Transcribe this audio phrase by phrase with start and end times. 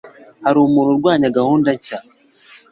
[0.43, 1.97] Hari umuntu urwanya gahunda nshya?